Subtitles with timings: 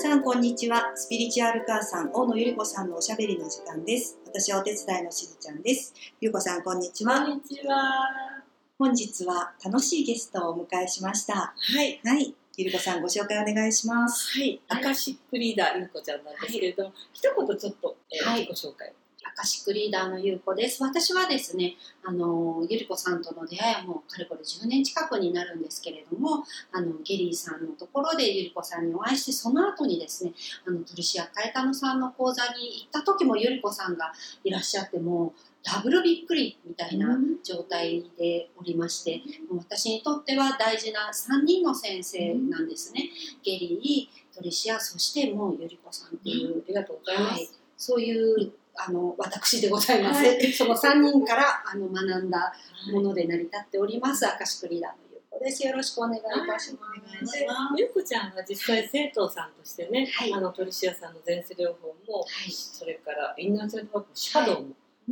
[0.00, 0.92] さんこんにちは。
[0.94, 4.18] スピリチュアル母さん大野ゆり子さんのおしゃべりの時間です。
[4.24, 5.92] 私はお手伝いのしずちゃんです。
[6.22, 7.20] ゆり子さんこんにちは。
[7.20, 8.42] こんにちは。
[8.78, 11.34] 本日は楽しいゲストをお迎えしました。
[11.54, 12.00] はい。
[12.02, 12.34] はい。
[12.56, 14.38] ゆり子さんご紹介お願いします。
[14.38, 14.58] はい。
[14.68, 18.48] アカシックリーダー、ゆうこちゃんなんですけれども、一言ちょっと、えーはい。
[18.48, 18.92] 自己紹介を。
[19.24, 20.82] アカシックリーダーのゆうこです。
[20.82, 30.32] 私はですね、あのゆりこさんとの出会いはもうかれこれ10年近くになるんですけれども、あのゲリーさんのところでゆりこさんにお会いして、その後にですね、
[30.66, 34.12] あの鳥シアカエタノさんの講座に行った時もゆりこさんが
[34.44, 43.10] いらっしゃってもうダブルびっくりみたいな状態でおりまして、もう私にとっては大事な3人の先生なんですね。
[43.42, 47.32] ゲリー、トリシア、そしてもうゆりこさんっていうありがとうございます。
[47.32, 50.52] はい、そういうあの私でございます、はい。
[50.52, 52.52] その3人からあの学んだ
[52.92, 55.66] もので成り立っております、アカシックリーダーのゆうこです。
[55.66, 57.46] よろしくお願いいたします、で
[57.76, 60.32] ゆうこちゃんは実際生徒さんとしてね、はい。
[60.32, 62.50] あのトリシアさんの前世療法も、はい。
[62.52, 64.68] それからインナーチャイルドワークのシャドウも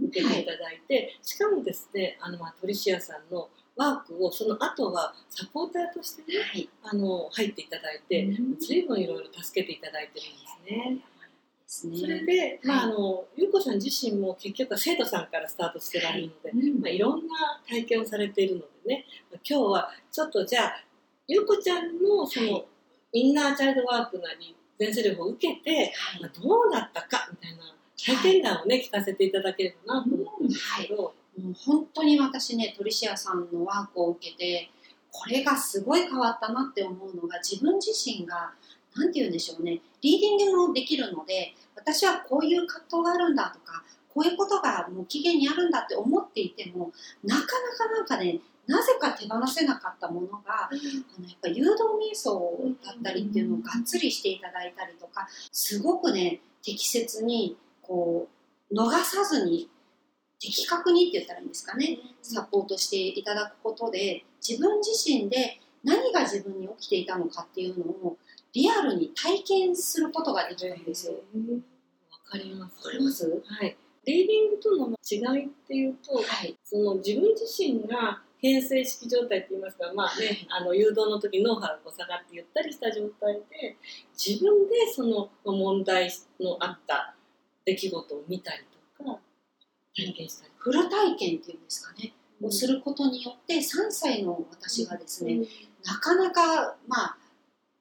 [0.08, 6.68] 受けていただいて、しかもですね、あのまあトリシアさんのワークをその後はサポーターとしてね、はい。
[6.82, 8.28] あの入っていただいて、
[8.60, 10.98] ずいぶんいろいろ助けていただいてるんですね。
[11.82, 11.98] ですね。
[11.98, 16.80] それで、まあ、あのゆうこさん自身も結局は生徒さんからスタートしてられるので、うん。
[16.80, 19.04] まあ、いろんな体験をされているのでね。
[19.48, 20.84] 今日はちょっとじゃあ
[21.26, 22.64] ゆうこちゃんのその、はい。
[23.12, 26.22] インナーチャイルドワークなり全世力を受けて、はい。
[26.22, 31.12] まあ、どうだったかみたいな体験談をね聞かせていただければなと思ったんですけど、も
[31.50, 34.70] う本当に私ねトリシアさんのワークを受けて
[35.10, 38.52] これがすごい変わったなって思うのが自分自身が
[38.98, 39.80] 何て言うんでしょうね。
[40.02, 46.92] リーディングもできるので私はこういう葛藤があるんだとかこういうことが無期限にあるんだって思っていても
[47.24, 58.28] なかなかなんかねなぜか手放せなかったものがあのやっぱ誘導瞑想だったりっていうのをがっつりしていただいたりとかすごくね適切にこ
[58.70, 59.70] う逃さずに
[60.40, 68.16] 的確にって言ったらいいんですかねサポートしていただくことで自分自身で何が自分に起きていたのかっていうのを
[68.52, 71.14] リアルに体験することができたんですよ。
[71.14, 71.20] わ
[72.24, 72.86] かります。
[72.86, 73.28] わかります？
[73.28, 73.76] はい。
[74.06, 76.56] リーディングとの違いっていうと、はい。
[76.64, 83.76] その自分自身が変性式状態って言いますか、まあね、あの誘導の時脳波がこう下がってゆったりした状態で
[84.16, 86.10] 自分でその問題
[86.40, 87.14] のあった
[87.64, 88.64] 出来事を見たり
[88.96, 89.18] とか
[89.94, 90.52] 体験したり。
[90.56, 92.14] フル体験っていうんですかね。
[92.40, 95.40] をすることによって3歳の私がですね、
[95.84, 97.17] なかなかまあ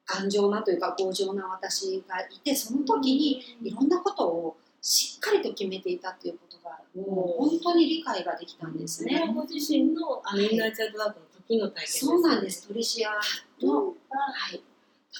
[0.08, 9.30] 頑丈なというか強情な私がいてその時にいろんなことをしっかりと決めていたっていうことがもう本当に理解ができたんですね。
[9.34, 12.06] ご自身のあのインナーチャイルドワークの時の体験です。
[12.06, 12.68] そうなんです。
[12.68, 13.16] トリシアの、
[13.60, 14.62] とはい、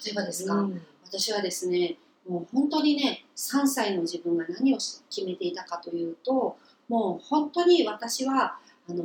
[0.04, 0.82] 例えばですか、うん。
[1.04, 6.56] 私はですねもう本当にね3歳の自分が何を決めていたかというと
[6.88, 9.04] もう本当に私はあの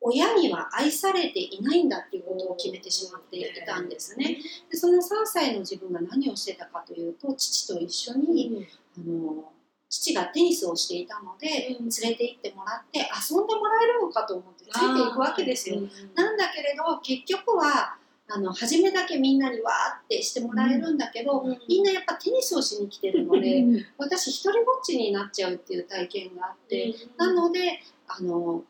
[0.00, 4.38] 親には愛されていないんだっていうことを決めてしまっていたんですね。
[4.70, 8.66] でその3歳の自分が何をしてたかというと父と一緒に
[8.96, 9.52] あの
[9.90, 11.88] 父がテニスをしていたのでうん。
[11.88, 15.80] 連れて行ってもらって遊んでもらえるのかと思ってついていくわけですよ。
[16.14, 17.96] なんだけれど結局は
[18.32, 21.58] あの初めだけみんなにわーってしてもらえるんだけど、うん。
[21.68, 23.64] みんなやっぱテニスをしに来てるので、
[23.98, 28.62] 私一人ぼっちになっちゃうっていう体験があって、なのであの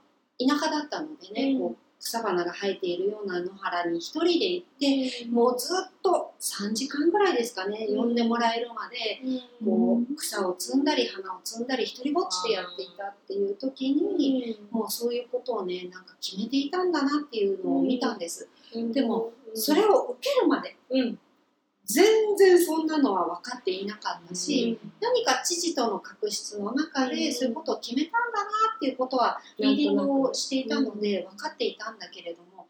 [0.49, 1.59] 田舎だったのでね、うん。
[1.61, 7.97] こう草花が生えているような野原に一人で行ってもうずっと3時間ぐらいですかね、うん。
[7.99, 9.21] 呼んでもらえるまで
[9.63, 14.59] こう草を摘んだり花を摘んだり一人ぼっちでやっていたっていう時に。
[14.71, 21.19] もうそういうことをねなんか決めていたんだなっていうのを見たんです、でもそれを受けるまでうん
[21.93, 27.11] 全然そんなのは分かっていなかったし、何か父との確執の中うん。
[27.11, 32.67] でそういうことを決めたんだなっていうことはリーディングをしていたので分かっていたんだけれども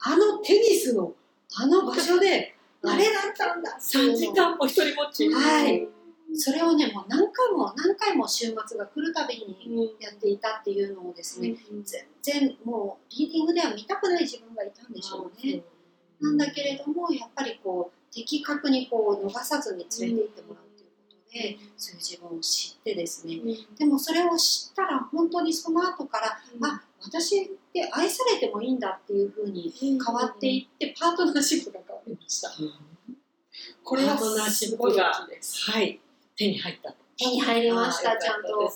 [0.00, 1.12] あのテニスの
[1.56, 2.90] あの場所でうん。
[2.90, 5.28] あれだったんだっていう3のを時間も一人ぼっち。
[5.28, 5.88] はい。
[6.36, 15.62] それをねもう何回も何回も週末が来るたびにやっていたっていうのをですね、全然もうリーディングでは見たくない自分がいたんでしょうね。
[16.20, 23.40] なんだけれどもやっぱりこう的確にこう逃さずに連れて行ってもらうということで、そういう自分を知ってですね。
[23.78, 32.50] でもそれを知ったら本当にその後から、あ私って愛されてもいいんだっていうふうに変わっていってパートナーシップが変わりました。
[33.82, 35.12] これはパートナーシップが。
[35.12, 36.00] はい。
[36.36, 36.92] 手に入った。
[36.92, 38.70] と手に入りましたちゃんと、は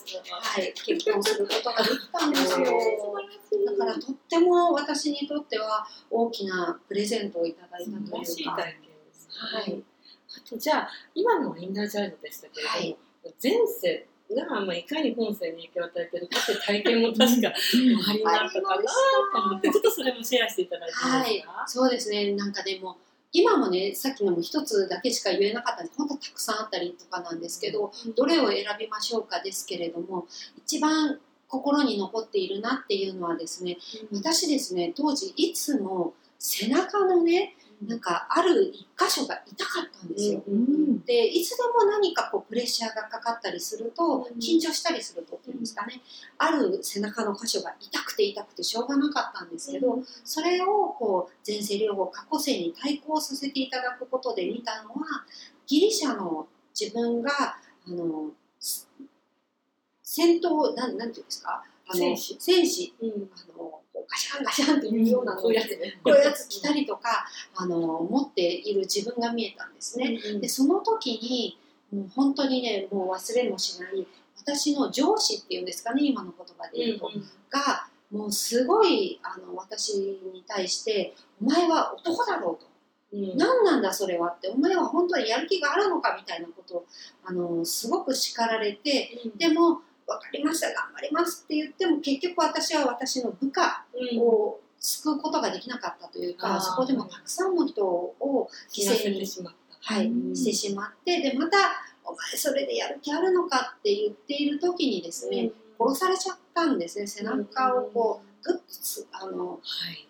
[0.61, 2.65] い、結婚することができたんですよ。
[3.65, 8.57] だからとっても私にとっては大きなプレゼントをいただいたというか、
[9.39, 9.83] はい、
[10.37, 12.97] あとじゃあ今のはインナーチャイルドでしたけれども、はい。
[13.41, 18.83] 前世が、まあ、いかに今世に影響を与えてるかっていう体験も確かおありになったかな
[19.33, 22.33] と思ってちょっとそれもシェアしていただいていいですか、そうですね。
[22.33, 22.97] なんかでも
[23.31, 30.25] 今もねさっきのも一つだけしか言えなかったんで本当たくさんあったりとかなんですけどどれを選びましょうかですけれども
[30.57, 33.77] 一番心に残っているなっていうのはですね
[34.11, 37.55] 私ですね当時いつも背中のね
[37.87, 40.43] なんかある一箇所が痛かったんですよ。
[40.47, 44.39] うんでいつでも何かこうプレッシャーがかかったりするとうん。
[44.39, 46.01] 緊張したりするとっていうんですかね。
[46.37, 55.23] ある背中の箇所が痛くて痛くてしょうがなかったんですけどそれをこう前世療法過去世に対抗させていただくことで見たのは
[55.65, 56.47] ギリシャの
[56.77, 58.89] 自分があのす
[60.03, 61.63] 戦闘なんなんていうんですか？
[61.87, 62.35] あの戦士。
[62.39, 62.93] 戦士。
[63.01, 63.09] うん。
[63.09, 63.79] あの
[64.09, 65.99] ガシャンガシャンっていうようなこういうやつね。
[66.03, 70.19] こういうやつ着たりとかあの持っている自分が見えたんですね。
[70.33, 71.59] うんでその時に
[71.91, 74.07] もう本当にねもう忘れもしない
[74.37, 77.09] 私の上司っていうんですかね今の言葉で言うと、
[77.49, 82.67] がもうすごいあの私に対して「お前は男だろう」と。
[83.11, 86.85] うん「何なんだそれは」って「お前は本当にやる気があるのか」みたいなことを
[87.23, 89.37] あのすごく叱られてうん。
[89.37, 90.67] でも「分かりました。
[90.67, 94.19] 頑張ります」って言っても結局私は私の部下うん。
[94.19, 96.61] を救うことができなかったというか、あー。
[96.61, 99.93] そこでもたくさんの人を犠牲にてしまった。
[99.95, 101.57] はい、うんしてしまってでまた
[102.03, 107.07] 「お前それでやる気あるのか」って言っている時にですね、殺されちゃったんですね。
[107.07, 110.07] 背中をこうグッとつあのはい、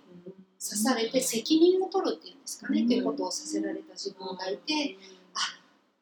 [0.59, 4.97] 刺されて責任を取るっていうんですかね、うんっていうことをさせられた自分がいて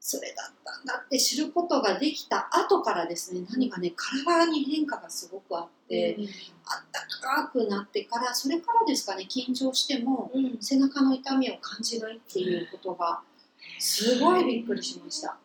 [0.09, 6.17] それだったんだって知ることができた後からですね何かね体に変化がすごくあって、
[6.65, 13.19] あったかくなってからそれからですかね緊張してもうんうん背中の痛みを感じないっていうことが
[13.79, 15.29] すごいびっくりしました。
[15.29, 15.37] は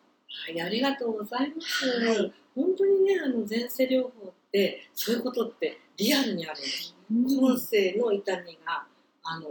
[0.49, 1.89] い、ありがとうございます。
[1.89, 6.95] はい本当にね、あの前世療法ってそういうことってリアルにあるんです。
[7.09, 8.85] 今世の痛みが
[9.23, 9.47] あの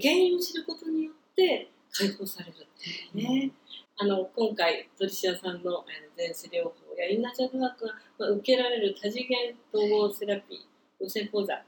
[0.00, 3.50] 原因を知ることによって解放されるっていうね。
[4.00, 5.84] あの今回トリシアさんの
[6.16, 10.58] 前世療法やインナーチャイルドワークが、まあ、受けられる多次元統合セラピー
[11.02, 11.60] 養成講座。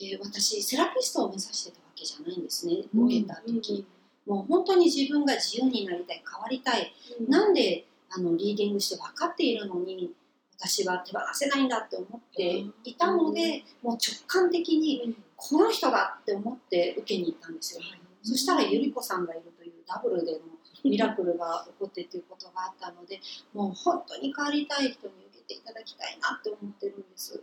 [0.00, 2.78] で私セラピストを目指してたわけじゃないんですね。
[2.92, 3.06] うん。
[3.06, 3.86] 受けた時、
[4.26, 7.30] もう本当に自分が自由になりたい変わりたい、うん。
[7.30, 10.10] なんであのリーディングして分かっているのに
[10.58, 15.16] 私は手放せないんだって思っていたので、もう直感的にうん。
[15.36, 17.82] この人だって思って受けに行ったんですよ、
[18.24, 20.38] そしたらゆり子さんがいるというダブルでの
[20.84, 23.20] ミラクルが起こってっていうことがあったので
[23.54, 27.40] もう本当に変わりたい人に受けていただきたいなって思ってるんです。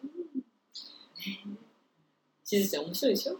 [2.43, 3.39] しずちゃん面白いでしょ？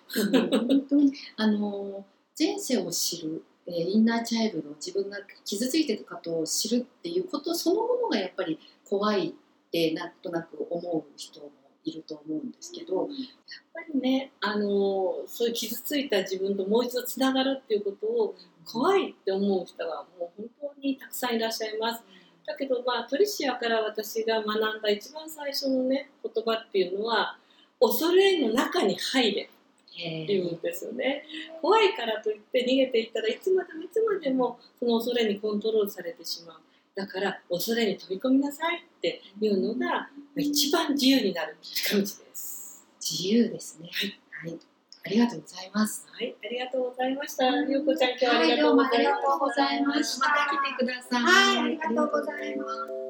[0.50, 1.14] 本当に。
[1.38, 2.06] あの
[2.38, 9.34] 前世を知る、えーインナーチャイルド自分が傷ついてることを知るっていうことそのものがやっぱり怖いっ
[9.72, 11.52] てなんとなく思う人も
[11.86, 13.08] いると思うんですけど、やっ
[13.74, 18.36] ぱりね、あのそういう傷ついた自分ともう一度つながるっていうことを
[18.66, 22.04] 怖いって思う人はもう本当にたくさんいらっしゃいます。
[22.46, 27.38] だけどまあトリシアから私が学んだ一番最初のね言葉っていうのは
[27.80, 29.48] 恐れの中に入れっ
[29.96, 31.24] ていうんですよね。
[31.62, 36.58] 怖いからといって逃げていったらいつまでもいつまでもその恐れにコントロールされてしまう。
[36.96, 42.86] だから恐れに飛び込みなさいっていうのが一番自由になる近道です。
[43.02, 43.90] 自由ですね。
[44.32, 44.58] はい、
[45.06, 46.08] ありがとうございます。
[46.10, 47.46] はい、ありがとうございました。
[47.46, 49.28] ゆうこちゃん今日はあはいりがとうございました。
[49.28, 51.24] どうもありがとうございましたまた来てください。
[51.24, 53.05] はい、ありがとうございます。